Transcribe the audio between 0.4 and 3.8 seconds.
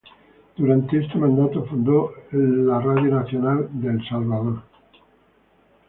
Durante este mandato fundó la Radio Nacional